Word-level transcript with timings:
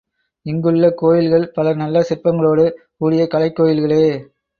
இங்குள்ள 0.45 0.91
கோயில்கள் 0.91 1.51
பல 1.51 1.73
நல்ல 1.73 2.01
சிற்பங்களோடு 2.01 2.65
கூடிய 2.97 3.27
கலைக் 3.27 3.59
கோயில்களே. 3.59 4.01